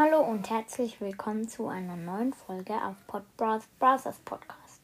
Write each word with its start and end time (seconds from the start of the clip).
Hallo 0.00 0.20
und 0.20 0.48
herzlich 0.48 1.00
willkommen 1.00 1.48
zu 1.48 1.66
einer 1.66 1.96
neuen 1.96 2.32
Folge 2.32 2.72
auf 2.74 2.94
Pod 3.08 3.24
Brothers 3.36 4.20
Podcast. 4.24 4.80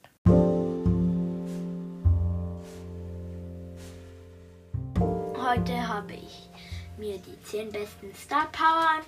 Heute 5.38 5.87
habe 5.87 6.14
ich 6.14 6.48
mir 6.98 7.16
die 7.19 7.40
10 7.45 7.71
besten 7.71 8.12
Star 8.12 8.48
Power 8.50 9.03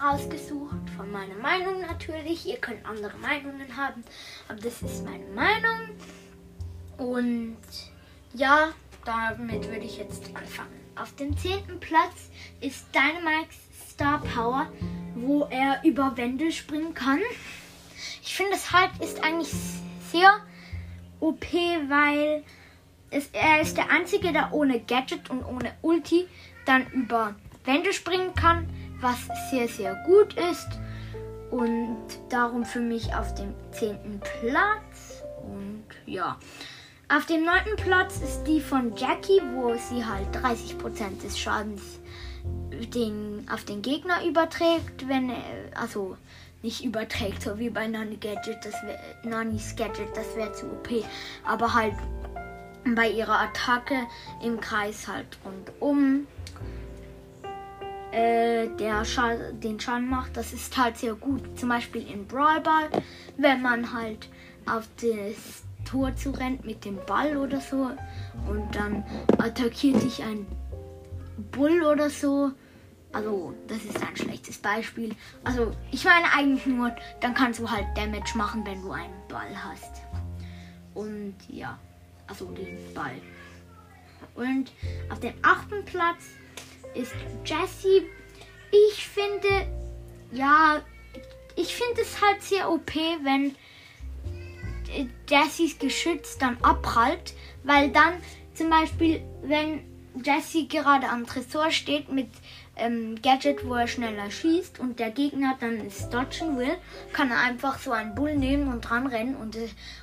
rausgesucht, 0.00 0.88
von 0.96 1.10
meiner 1.10 1.34
Meinung 1.34 1.80
natürlich. 1.80 2.46
Ihr 2.46 2.58
könnt 2.58 2.86
andere 2.86 3.18
Meinungen 3.18 3.76
haben, 3.76 4.04
aber 4.46 4.60
das 4.60 4.80
ist 4.80 5.04
meine 5.04 5.26
Meinung. 5.34 5.88
Und 6.98 7.58
ja, 8.32 8.68
damit 9.04 9.66
würde 9.66 9.86
ich 9.86 9.98
jetzt 9.98 10.24
anfangen. 10.36 10.78
Auf 10.94 11.16
dem 11.16 11.36
10. 11.36 11.80
Platz 11.80 12.30
ist 12.60 12.86
Dynamax 12.94 13.67
Star 13.98 14.22
Power 14.22 14.68
wo 15.20 15.46
er 15.50 15.80
über 15.84 16.16
Wände 16.16 16.52
springen 16.52 16.94
kann. 16.94 17.20
Ich 18.22 18.34
finde, 18.34 18.54
es 18.54 18.72
halt 18.72 18.90
ist 19.00 19.22
eigentlich 19.22 19.52
sehr 20.10 20.30
OP, 21.20 21.44
weil 21.88 22.44
es, 23.10 23.28
er 23.32 23.60
ist 23.60 23.76
der 23.76 23.90
Einzige, 23.90 24.32
der 24.32 24.52
ohne 24.52 24.80
Gadget 24.80 25.30
und 25.30 25.44
ohne 25.44 25.72
Ulti 25.82 26.26
dann 26.66 26.86
über 26.92 27.34
Wände 27.64 27.92
springen 27.92 28.34
kann, 28.34 28.68
was 29.00 29.16
sehr, 29.50 29.68
sehr 29.68 29.94
gut 30.06 30.34
ist. 30.34 30.68
Und 31.50 31.96
darum 32.28 32.64
für 32.64 32.80
mich 32.80 33.14
auf 33.14 33.34
dem 33.34 33.54
10. 33.72 34.20
Platz. 34.40 35.24
Und 35.42 35.84
ja. 36.06 36.38
Auf 37.08 37.24
dem 37.24 37.44
9. 37.44 37.76
Platz 37.76 38.20
ist 38.20 38.44
die 38.44 38.60
von 38.60 38.94
Jackie, 38.94 39.40
wo 39.54 39.74
sie 39.74 40.04
halt 40.04 40.28
30% 40.36 41.22
des 41.22 41.38
Schadens 41.38 41.98
den, 42.86 43.46
auf 43.52 43.64
den 43.64 43.82
Gegner 43.82 44.24
überträgt, 44.24 45.08
wenn 45.08 45.30
er, 45.30 45.36
also 45.74 46.16
nicht 46.62 46.84
überträgt, 46.84 47.42
so 47.42 47.58
wie 47.58 47.70
bei 47.70 47.86
Nani 47.86 48.16
Gadget, 48.16 48.64
das 48.64 48.74
wär, 48.82 48.98
Nanis 49.22 49.76
Gadget, 49.76 50.16
das 50.16 50.36
wäre 50.36 50.52
zu 50.52 50.66
OP, 50.66 50.88
aber 51.44 51.72
halt 51.74 51.94
bei 52.94 53.08
ihrer 53.10 53.40
Attacke 53.40 54.06
im 54.42 54.60
Kreis 54.60 55.06
halt 55.06 55.26
rundum 55.80 56.26
äh, 58.10 58.68
der 58.78 59.04
Schall, 59.04 59.52
den 59.54 59.78
Schaden 59.78 60.08
macht, 60.08 60.36
das 60.36 60.52
ist 60.52 60.76
halt 60.76 60.96
sehr 60.96 61.14
gut. 61.14 61.42
Zum 61.58 61.68
Beispiel 61.68 62.10
in 62.10 62.26
Brawl 62.26 62.60
Ball, 62.60 62.88
wenn 63.36 63.62
man 63.62 63.92
halt 63.92 64.28
auf 64.66 64.88
das 65.00 65.62
Tor 65.84 66.14
zu 66.16 66.30
rennt 66.30 66.64
mit 66.64 66.84
dem 66.84 66.98
Ball 67.06 67.36
oder 67.36 67.60
so 67.60 67.90
und 68.48 68.74
dann 68.74 69.04
attackiert 69.38 70.02
dich 70.02 70.22
ein 70.22 70.46
Bull 71.52 71.82
oder 71.82 72.10
so 72.10 72.52
also, 73.18 73.52
das 73.66 73.78
ist 73.78 74.00
ein 74.00 74.16
schlechtes 74.16 74.58
Beispiel. 74.58 75.10
Also, 75.42 75.72
ich 75.90 76.04
meine 76.04 76.32
eigentlich 76.32 76.66
nur, 76.66 76.94
dann 77.20 77.34
kannst 77.34 77.58
du 77.58 77.68
halt 77.68 77.86
Damage 77.96 78.36
machen, 78.36 78.64
wenn 78.64 78.80
du 78.80 78.92
einen 78.92 79.26
Ball 79.26 79.50
hast. 79.60 80.02
Und 80.94 81.34
ja, 81.48 81.76
also 82.28 82.46
den 82.52 82.78
Ball. 82.94 83.20
Und 84.36 84.70
auf 85.10 85.18
dem 85.18 85.34
achten 85.42 85.84
Platz 85.84 86.26
ist 86.94 87.12
Jessie. 87.44 88.04
Ich 88.70 89.08
finde, 89.08 89.66
ja, 90.30 90.80
ich 91.56 91.74
finde 91.74 92.02
es 92.02 92.22
halt 92.22 92.40
sehr 92.40 92.70
OP, 92.70 92.94
wenn 93.24 93.56
Jessies 95.28 95.76
Geschütz 95.76 96.38
dann 96.38 96.56
abprallt, 96.62 97.34
weil 97.64 97.90
dann 97.90 98.14
zum 98.54 98.70
Beispiel, 98.70 99.22
wenn 99.42 99.80
Jessie 100.24 100.68
gerade 100.68 101.08
am 101.08 101.26
Tresor 101.26 101.70
steht 101.70 102.10
mit 102.12 102.28
ähm, 102.78 103.20
Gadget, 103.22 103.66
wo 103.66 103.74
er 103.74 103.86
schneller 103.86 104.30
schießt 104.30 104.78
und 104.78 104.98
der 104.98 105.10
Gegner 105.10 105.56
dann 105.60 105.86
es 105.86 106.08
dodgen 106.10 106.58
will, 106.58 106.76
kann 107.12 107.30
er 107.30 107.40
einfach 107.40 107.78
so 107.78 107.92
einen 107.92 108.14
Bull 108.14 108.36
nehmen 108.36 108.72
und 108.72 108.82
dran 108.82 109.06
rennen 109.06 109.36
und, 109.36 109.56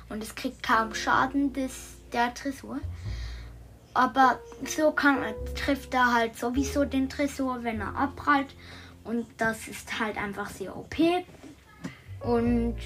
und 0.08 0.22
es 0.22 0.34
kriegt 0.34 0.62
kaum 0.62 0.94
Schaden 0.94 1.52
des, 1.52 1.96
der 2.12 2.32
Tresor. 2.34 2.78
Aber 3.94 4.38
so 4.66 4.90
kann, 4.92 5.18
trifft 5.54 5.94
er 5.94 6.12
halt 6.12 6.38
sowieso 6.38 6.84
den 6.84 7.08
Tresor, 7.08 7.64
wenn 7.64 7.80
er 7.80 7.96
abprallt. 7.96 8.54
Und 9.04 9.26
das 9.38 9.68
ist 9.68 9.98
halt 9.98 10.18
einfach 10.18 10.50
sehr 10.50 10.76
OP. 10.76 10.96
Und 12.20 12.76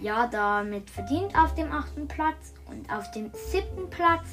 ja, 0.00 0.26
damit 0.26 0.88
verdient 0.88 1.36
auf 1.36 1.54
dem 1.54 1.70
achten 1.70 2.08
Platz. 2.08 2.54
Und 2.66 2.90
auf 2.90 3.10
dem 3.10 3.30
siebten 3.50 3.90
Platz 3.90 4.26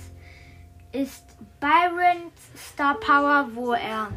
ist 0.94 1.26
Byron's 1.60 2.32
Star 2.56 2.98
Power, 3.00 3.50
wo 3.54 3.74
er 3.74 4.10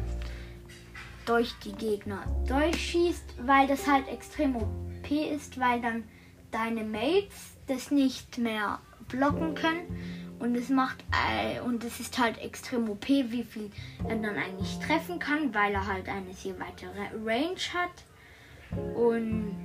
durch 1.29 1.53
die 1.63 1.73
Gegner 1.73 2.23
durchschießt, 2.47 3.45
weil 3.45 3.67
das 3.67 3.85
halt 3.85 4.07
extrem 4.07 4.55
OP 4.55 5.11
ist, 5.11 5.59
weil 5.59 5.79
dann 5.79 6.03
deine 6.49 6.83
Mates 6.83 7.55
das 7.67 7.91
nicht 7.91 8.39
mehr 8.39 8.79
blocken 9.07 9.53
können. 9.53 10.35
Und 10.39 10.55
es 10.55 10.69
macht 10.69 11.03
äh, 11.11 11.59
und 11.59 11.83
es 11.83 11.99
ist 11.99 12.17
halt 12.17 12.39
extrem 12.39 12.89
OP, 12.89 13.07
wie 13.07 13.43
viel 13.43 13.69
er 14.07 14.15
dann 14.15 14.37
eigentlich 14.37 14.79
treffen 14.79 15.19
kann, 15.19 15.53
weil 15.53 15.73
er 15.73 15.85
halt 15.85 16.09
eine 16.09 16.33
sehr 16.33 16.55
weitere 16.59 17.09
Range 17.23 17.59
hat. 17.73 18.95
Und 18.95 19.55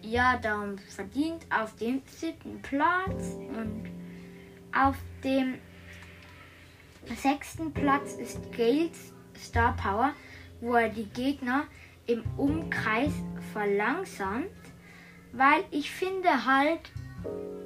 ja, 0.00 0.36
darum 0.36 0.78
verdient 0.78 1.44
auf 1.50 1.74
dem 1.76 2.02
siebten 2.06 2.62
Platz 2.62 3.34
und 3.34 3.90
auf 4.72 4.96
dem 5.24 5.54
sechsten 7.16 7.72
Platz 7.72 8.14
ist 8.14 8.38
Gales 8.52 9.12
Star 9.36 9.74
Power 9.76 10.12
wo 10.60 10.74
er 10.74 10.88
die 10.88 11.06
Gegner 11.06 11.64
im 12.06 12.22
Umkreis 12.36 13.12
verlangsamt, 13.52 14.46
weil 15.32 15.64
ich 15.70 15.90
finde 15.90 16.46
halt, 16.46 16.80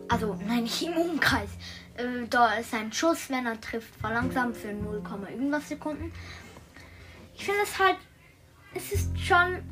also 0.08 0.38
nein, 0.46 0.64
nicht 0.64 0.82
im 0.82 0.96
Umkreis, 0.96 1.50
äh, 1.96 2.26
da 2.30 2.54
ist 2.54 2.72
ein 2.74 2.92
Schuss, 2.92 3.30
wenn 3.30 3.46
er 3.46 3.60
trifft, 3.60 3.94
verlangsamt 3.96 4.56
für 4.56 4.72
0, 4.72 5.02
irgendwas 5.30 5.68
Sekunden. 5.68 6.12
Ich 7.34 7.44
finde 7.44 7.60
es 7.62 7.78
halt, 7.78 7.96
es 8.74 8.92
ist 8.92 9.18
schon 9.18 9.62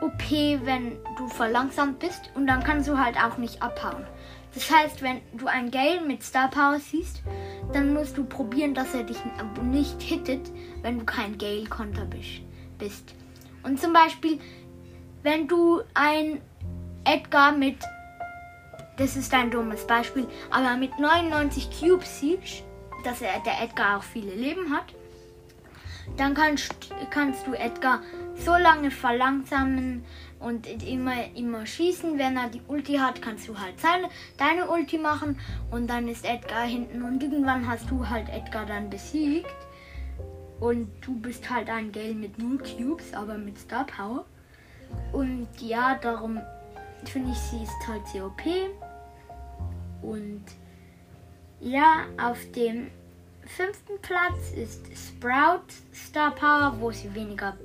OP, 0.00 0.30
wenn 0.30 0.98
du 1.16 1.28
verlangsamt 1.28 1.98
bist 1.98 2.30
und 2.34 2.46
dann 2.46 2.62
kannst 2.62 2.88
du 2.88 2.98
halt 2.98 3.16
auch 3.16 3.38
nicht 3.38 3.62
abhauen. 3.62 4.06
Das 4.56 4.70
heißt, 4.70 5.02
wenn 5.02 5.20
du 5.34 5.48
ein 5.48 5.70
Gale 5.70 6.00
mit 6.00 6.22
Star 6.22 6.48
Power 6.48 6.80
siehst, 6.80 7.20
dann 7.74 7.92
musst 7.92 8.16
du 8.16 8.24
probieren, 8.24 8.72
dass 8.72 8.94
er 8.94 9.04
dich 9.04 9.18
nicht 9.62 10.00
hittet, 10.00 10.50
wenn 10.80 10.98
du 10.98 11.04
kein 11.04 11.36
Gale-Konter 11.36 12.06
bist. 12.78 13.14
Und 13.62 13.78
zum 13.78 13.92
Beispiel, 13.92 14.40
wenn 15.22 15.46
du 15.46 15.82
ein 15.92 16.40
Edgar 17.04 17.52
mit, 17.52 17.76
das 18.96 19.14
ist 19.16 19.34
ein 19.34 19.50
dummes 19.50 19.86
Beispiel, 19.86 20.26
aber 20.50 20.78
mit 20.78 20.98
99 20.98 21.68
Cubes 21.78 22.20
siehst, 22.20 22.64
dass 23.04 23.20
er, 23.20 23.38
der 23.40 23.62
Edgar 23.62 23.98
auch 23.98 24.02
viele 24.02 24.34
Leben 24.34 24.72
hat, 24.74 24.86
dann 26.16 26.32
kannst, 26.32 26.74
kannst 27.10 27.46
du 27.46 27.52
Edgar 27.52 28.00
so 28.36 28.52
lange 28.56 28.90
verlangsamen 28.90 30.02
und 30.46 30.66
immer, 30.84 31.34
immer 31.34 31.66
schießen. 31.66 32.18
Wenn 32.18 32.36
er 32.36 32.48
die 32.48 32.62
Ulti 32.68 32.94
hat, 32.94 33.20
kannst 33.20 33.48
du 33.48 33.58
halt 33.58 33.80
seine, 33.80 34.08
deine 34.38 34.68
Ulti 34.70 34.96
machen 34.96 35.40
und 35.72 35.88
dann 35.88 36.06
ist 36.06 36.24
Edgar 36.24 36.64
hinten 36.64 37.02
und 37.02 37.20
irgendwann 37.20 37.66
hast 37.66 37.90
du 37.90 38.08
halt 38.08 38.28
Edgar 38.28 38.64
dann 38.64 38.88
besiegt. 38.88 39.56
Und 40.60 40.88
du 41.00 41.18
bist 41.18 41.50
halt 41.50 41.68
ein 41.68 41.90
Gale 41.90 42.14
mit 42.14 42.38
0 42.38 42.58
Cubes, 42.58 43.12
aber 43.12 43.36
mit 43.36 43.58
Star 43.58 43.84
Power. 43.84 44.24
Und 45.12 45.48
ja, 45.60 45.98
darum 46.00 46.40
finde 47.04 47.32
ich, 47.32 47.38
sie 47.38 47.62
ist 47.64 47.88
halt 47.88 48.06
sehr 48.06 48.24
OP. 48.24 48.42
Und 50.00 50.44
ja, 51.60 52.04
auf 52.22 52.38
dem 52.52 52.90
fünften 53.44 54.00
Platz 54.00 54.52
ist 54.56 54.86
Sprout 54.96 55.66
Star 55.92 56.30
Power, 56.30 56.76
wo 56.78 56.90
sie 56.92 57.12
weniger 57.14 57.56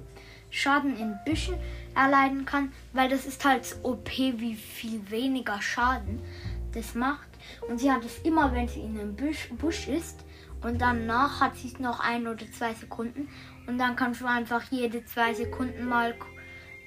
Schaden 0.50 0.98
in 0.98 1.18
Büschen 1.24 1.56
erleiden 1.96 2.46
kann, 2.46 2.72
weil 2.94 3.10
das 3.10 3.26
ist 3.26 3.44
halt 3.46 3.76
OP, 3.84 4.10
wie 4.10 4.56
viel 4.56 5.10
weniger 5.10 5.62
Schaden 5.62 6.22
das 6.74 6.96
macht. 6.96 7.30
Und 7.68 7.80
sie 7.80 7.92
hat 7.92 8.06
es 8.06 8.20
immer, 8.20 8.54
wenn 8.54 8.68
sie 8.68 8.82
in 8.82 9.00
einem 9.00 9.16
Busch, 9.16 9.50
Busch 9.58 9.88
ist. 9.88 10.24
Und 10.62 10.80
danach 10.80 11.42
hat 11.42 11.56
sie 11.56 11.68
es 11.70 11.80
noch 11.80 12.00
ein 12.00 12.28
oder 12.28 12.50
zwei 12.52 12.74
Sekunden. 12.74 13.30
Und 13.68 13.78
dann 13.78 13.96
kannst 13.96 14.22
du 14.22 14.26
einfach 14.26 14.64
jede 14.70 15.04
zwei 15.06 15.34
Sekunden 15.34 15.88
mal 15.88 16.16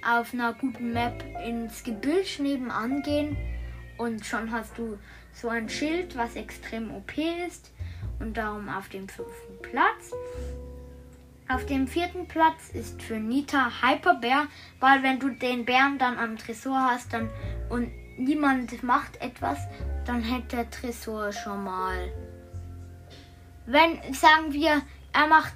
auf 0.06 0.32
einer 0.32 0.52
guten 0.52 0.92
Map 0.92 1.24
ins 1.44 1.82
Gebüsch 1.82 2.38
nebenan 2.38 3.02
gehen. 3.02 3.36
Und 3.98 4.24
schon 4.24 4.50
hast 4.50 4.78
du 4.78 4.98
so 5.32 5.48
ein 5.48 5.68
Schild, 5.68 6.16
was 6.16 6.36
extrem 6.36 6.94
OP 6.94 7.12
ist. 7.48 7.72
Und 8.20 8.36
darum 8.36 8.68
auf 8.68 8.88
dem 8.88 9.08
fünften 9.08 9.60
Platz. 9.62 10.12
Auf 11.46 11.67
dem 11.67 11.87
vierten 11.87 12.26
Platz 12.26 12.70
ist 12.73 13.02
für 13.02 13.19
Nita 13.19 13.70
Hyperbär, 13.82 14.46
weil 14.81 15.02
wenn 15.02 15.19
du 15.19 15.29
den 15.29 15.67
Bären 15.67 15.99
dann 15.99 16.19
am 16.19 16.38
Tresor 16.38 16.81
hast 16.91 17.12
dann, 17.12 17.29
und 17.69 17.91
niemand 18.17 18.82
macht 18.82 19.20
etwas, 19.20 19.58
dann 20.06 20.23
hätte 20.23 20.56
der 20.56 20.70
Tresor 20.70 21.32
schon 21.32 21.64
mal. 21.64 22.11
Wenn, 23.67 24.14
sagen 24.14 24.52
wir, 24.52 24.82
er 25.12 25.26
macht 25.29 25.55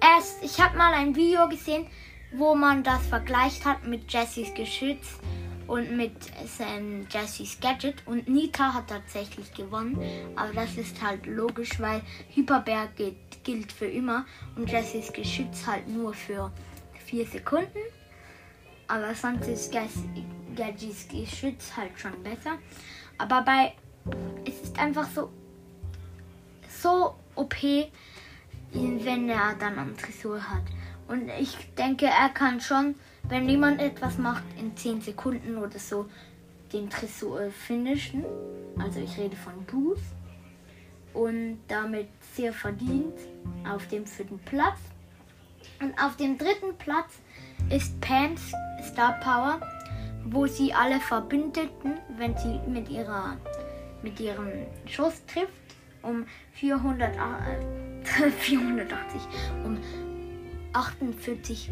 erst, 0.00 0.42
ich 0.42 0.60
habe 0.60 0.76
mal 0.76 0.92
ein 0.92 1.14
Video 1.14 1.48
gesehen, 1.48 1.86
wo 2.32 2.56
man 2.56 2.82
das 2.82 3.06
vergleicht 3.06 3.64
hat 3.64 3.86
mit 3.86 4.12
Jessys 4.12 4.52
Geschütz 4.54 5.18
und 5.66 5.96
mit 5.96 6.12
ähm, 6.60 7.06
Jessys 7.10 7.58
Gadget. 7.60 8.06
Und 8.06 8.28
Nita 8.28 8.74
hat 8.74 8.88
tatsächlich 8.88 9.52
gewonnen. 9.54 9.98
Aber 10.36 10.52
das 10.52 10.76
ist 10.76 11.02
halt 11.02 11.26
logisch, 11.26 11.80
weil 11.80 12.02
Hyperbär 12.34 12.88
gilt, 12.96 13.23
gilt 13.44 13.70
für 13.70 13.86
immer 13.86 14.26
und 14.56 14.70
Jessys 14.70 15.12
Geschütz 15.12 15.66
halt 15.66 15.88
nur 15.88 16.12
für 16.12 16.50
vier 17.04 17.26
Sekunden. 17.26 17.78
Aber 18.88 19.14
sonst 19.14 19.46
ist 19.46 19.72
Gadgets 20.56 21.08
Geschütz 21.08 21.76
halt 21.76 21.98
schon 21.98 22.22
besser. 22.22 22.58
Aber 23.18 23.42
bei 23.42 23.72
es 24.44 24.60
ist 24.60 24.78
einfach 24.78 25.08
so 25.08 25.30
so 26.68 27.14
OP, 27.34 27.54
wenn 28.72 29.28
er 29.28 29.54
dann 29.58 29.78
am 29.78 29.96
Tresor 29.96 30.38
hat. 30.50 30.64
Und 31.08 31.30
ich 31.40 31.56
denke, 31.74 32.06
er 32.06 32.28
kann 32.30 32.60
schon, 32.60 32.94
wenn 33.28 33.48
jemand 33.48 33.80
etwas 33.80 34.18
macht, 34.18 34.44
in 34.58 34.76
10 34.76 35.00
Sekunden 35.00 35.56
oder 35.56 35.78
so 35.78 36.06
den 36.72 36.90
Tresor 36.90 37.50
finishen. 37.50 38.24
Also 38.78 39.00
ich 39.00 39.16
rede 39.16 39.36
von 39.36 39.64
Booth. 39.64 39.98
Und 41.14 41.60
damit 41.68 42.08
sehr 42.34 42.52
verdient 42.52 43.14
auf 43.68 43.86
dem 43.88 44.06
vierten 44.06 44.38
Platz. 44.40 44.78
Und 45.80 45.98
auf 45.98 46.16
dem 46.16 46.36
dritten 46.36 46.76
Platz 46.76 47.20
ist 47.70 47.98
Pams 48.00 48.52
Star 48.82 49.18
Power, 49.20 49.60
wo 50.24 50.46
sie 50.46 50.72
alle 50.74 51.00
Verbündeten, 51.00 51.98
wenn 52.18 52.36
sie 52.36 52.60
mit 52.68 52.88
ihrer 52.88 53.36
mit 54.04 54.20
ihrem 54.20 54.66
Schuss 54.86 55.24
trifft, 55.26 55.48
um 56.02 56.26
400, 56.52 57.16
äh, 57.16 58.30
480, 58.30 59.20
um 59.64 59.78
48 60.74 61.70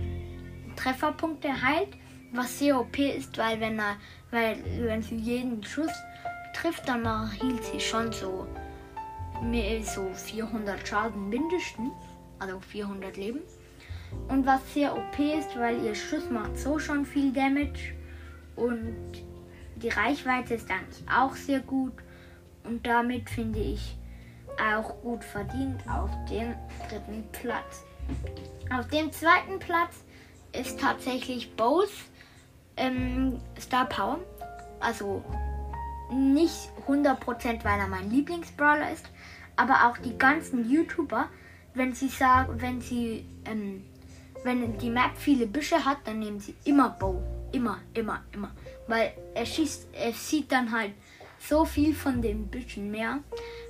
Trefferpunkte 0.76 1.48
heilt, 1.62 1.90
was 2.32 2.58
sehr 2.58 2.80
OP 2.80 2.98
ist, 2.98 3.36
weil 3.36 3.60
wenn 3.60 3.78
er, 3.78 3.96
weil 4.30 4.56
wenn 4.78 5.02
sie 5.02 5.16
jeden 5.16 5.62
Schuss 5.62 5.92
trifft, 6.54 6.88
dann 6.88 7.30
hielt 7.32 7.62
sie 7.64 7.80
schon 7.80 8.10
so 8.10 8.46
so 9.84 10.10
400 10.14 10.86
Schaden 10.86 11.28
mindestens, 11.28 11.92
also 12.38 12.60
400 12.60 13.16
Leben. 13.16 13.40
Und 14.28 14.46
was 14.46 14.60
sehr 14.74 14.94
OP 14.94 15.18
ist, 15.18 15.56
weil 15.56 15.84
ihr 15.84 15.94
Schuss 15.94 16.28
macht 16.30 16.58
so 16.58 16.78
schon 16.78 17.04
viel 17.04 17.32
Damage 17.32 17.94
und 18.56 19.24
die 19.76 19.88
Reichweite 19.88 20.54
ist 20.54 20.70
eigentlich 20.70 21.04
auch 21.08 21.34
sehr 21.34 21.60
gut 21.60 21.94
und 22.64 22.86
damit 22.86 23.28
finde 23.30 23.58
ich 23.58 23.96
auch 24.60 25.00
gut 25.02 25.24
verdient 25.24 25.82
auf 25.88 26.10
dem 26.30 26.54
dritten 26.88 27.24
Platz. 27.32 27.84
Auf 28.70 28.86
dem 28.88 29.10
zweiten 29.12 29.58
Platz 29.58 30.04
ist 30.52 30.78
tatsächlich 30.78 31.54
Bose 31.56 31.92
ähm, 32.76 33.40
Star 33.58 33.88
Power. 33.88 34.20
Also 34.80 35.24
nicht 36.12 36.70
100% 36.86 37.64
weil 37.64 37.78
er 37.78 37.88
mein 37.88 38.10
Lieblingsbrawler 38.10 38.92
ist, 38.92 39.06
aber 39.56 39.86
auch 39.86 39.98
die 39.98 40.16
ganzen 40.16 40.68
YouTuber, 40.70 41.28
wenn 41.74 41.92
sie 41.94 42.08
sagen, 42.08 42.60
wenn 42.60 42.80
sie, 42.80 43.24
ähm, 43.44 43.84
wenn 44.44 44.78
die 44.78 44.90
Map 44.90 45.16
viele 45.16 45.46
Büsche 45.46 45.84
hat, 45.84 45.98
dann 46.04 46.18
nehmen 46.18 46.40
sie 46.40 46.54
immer 46.64 46.90
Bow. 46.90 47.22
Immer, 47.52 47.80
immer, 47.94 48.22
immer. 48.32 48.50
Weil 48.88 49.12
er 49.34 49.44
schießt, 49.44 49.88
er 49.92 50.12
sieht 50.12 50.50
dann 50.50 50.72
halt 50.72 50.92
so 51.38 51.64
viel 51.64 51.94
von 51.94 52.22
den 52.22 52.46
Büschen 52.46 52.90
mehr, 52.90 53.18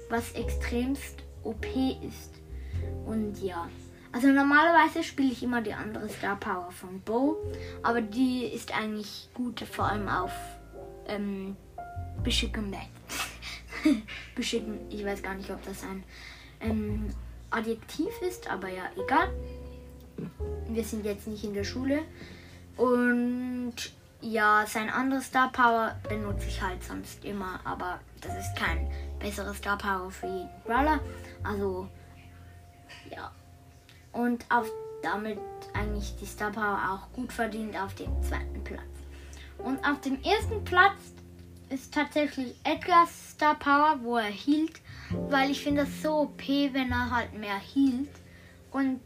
was 0.08 0.32
extremst 0.32 1.22
OP 1.42 1.66
ist. 2.06 2.34
Und 3.06 3.42
ja. 3.42 3.68
Also 4.12 4.28
normalerweise 4.28 5.02
spiele 5.02 5.32
ich 5.32 5.42
immer 5.42 5.62
die 5.62 5.72
andere 5.72 6.08
Star 6.08 6.36
Power 6.36 6.70
von 6.70 7.00
Bo, 7.00 7.38
aber 7.82 8.02
die 8.02 8.44
ist 8.44 8.76
eigentlich 8.76 9.30
gut, 9.32 9.60
vor 9.60 9.86
allem 9.86 10.06
auf 10.06 10.32
ähm, 11.08 11.56
Beschicken 12.22 12.76
Beschicken, 14.34 14.78
ich 14.90 15.04
weiß 15.04 15.22
gar 15.22 15.34
nicht, 15.34 15.50
ob 15.50 15.62
das 15.64 15.82
ein 15.82 16.04
ähm, 16.60 17.10
Adjektiv 17.50 18.10
ist, 18.22 18.48
aber 18.48 18.68
ja, 18.68 18.84
egal. 18.96 19.30
Wir 20.68 20.84
sind 20.84 21.04
jetzt 21.04 21.26
nicht 21.26 21.44
in 21.44 21.54
der 21.54 21.64
Schule. 21.64 22.02
Und 22.76 23.74
ja, 24.20 24.64
sein 24.66 24.88
anderes 24.88 25.26
Star 25.26 25.50
Power 25.50 25.96
benutze 26.08 26.46
ich 26.46 26.62
halt 26.62 26.82
sonst 26.82 27.24
immer, 27.24 27.60
aber 27.64 28.00
das 28.20 28.38
ist 28.38 28.56
kein 28.56 28.88
besseres 29.18 29.58
Star 29.58 29.76
Power 29.76 30.10
für 30.10 30.26
jeden 30.26 30.50
Brawler. 30.64 31.00
Also, 31.42 31.88
ja. 33.10 33.32
Und 34.12 34.46
auf, 34.48 34.70
damit 35.02 35.38
eigentlich 35.74 36.14
die 36.20 36.26
Star 36.26 36.52
Power 36.52 36.78
auch 36.90 37.12
gut 37.14 37.32
verdient 37.32 37.76
auf 37.76 37.94
dem 37.96 38.22
zweiten 38.22 38.62
Platz. 38.62 38.82
Und 39.58 39.84
auf 39.84 40.00
dem 40.00 40.22
ersten 40.22 40.64
Platz 40.64 40.96
ist 41.72 41.94
tatsächlich 41.94 42.54
Edgars 42.64 43.32
Star 43.32 43.54
Power, 43.58 44.00
wo 44.02 44.16
er 44.16 44.24
hielt, 44.24 44.80
weil 45.28 45.50
ich 45.50 45.62
finde 45.62 45.84
das 45.84 46.02
so 46.02 46.20
OP, 46.20 46.46
wenn 46.46 46.90
er 46.90 47.10
halt 47.10 47.32
mehr 47.34 47.58
hielt. 47.58 48.10
Und 48.70 49.00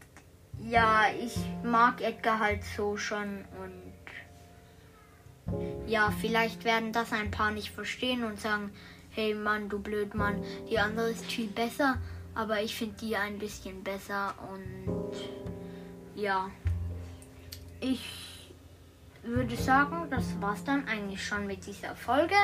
ja, 0.69 1.05
ich 1.19 1.35
mag 1.63 2.01
Edgar 2.01 2.39
halt 2.39 2.63
so 2.75 2.97
schon 2.97 3.45
und 3.61 3.87
ja, 5.87 6.11
vielleicht 6.19 6.65
werden 6.65 6.91
das 6.91 7.13
ein 7.13 7.31
paar 7.31 7.51
nicht 7.51 7.71
verstehen 7.71 8.23
und 8.23 8.39
sagen, 8.39 8.71
hey 9.11 9.33
Mann, 9.33 9.69
du 9.69 9.79
blöd 9.79 10.13
Mann, 10.13 10.43
die 10.69 10.77
andere 10.77 11.09
ist 11.11 11.25
viel 11.25 11.47
besser, 11.47 11.97
aber 12.35 12.61
ich 12.61 12.75
finde 12.75 12.95
die 12.99 13.15
ein 13.15 13.39
bisschen 13.39 13.83
besser 13.83 14.33
und 14.51 15.13
ja, 16.15 16.49
ich 17.79 18.36
würde 19.27 19.55
sagen, 19.55 20.09
das 20.09 20.23
war's 20.39 20.63
dann 20.63 20.87
eigentlich 20.87 21.23
schon 21.23 21.45
mit 21.45 21.65
dieser 21.65 21.95
Folge. 21.95 22.35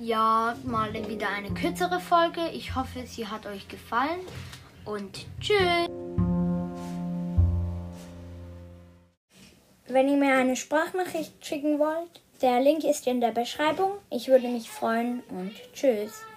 Ja, 0.00 0.54
mal 0.64 0.92
wieder 0.92 1.28
eine 1.30 1.50
kürzere 1.50 1.98
Folge. 1.98 2.48
Ich 2.52 2.76
hoffe, 2.76 3.04
sie 3.06 3.26
hat 3.26 3.46
euch 3.46 3.66
gefallen 3.68 4.20
und 4.84 5.26
tschüss. 5.40 5.88
Wenn 9.88 10.08
ihr 10.08 10.16
mir 10.18 10.34
eine 10.34 10.54
Sprachnachricht 10.54 11.44
schicken 11.44 11.78
wollt, 11.78 12.20
der 12.42 12.60
Link 12.60 12.84
ist 12.84 13.06
in 13.06 13.20
der 13.20 13.32
Beschreibung. 13.32 13.92
Ich 14.10 14.28
würde 14.28 14.48
mich 14.48 14.70
freuen 14.70 15.22
und 15.30 15.52
tschüss. 15.72 16.22